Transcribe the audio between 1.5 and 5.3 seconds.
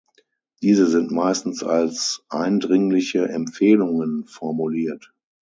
als eindringliche Empfehlungen formuliert.